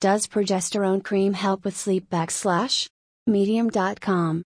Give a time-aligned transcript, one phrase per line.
[0.00, 2.86] Does progesterone cream help with sleep backslash?
[3.26, 4.44] Medium.com.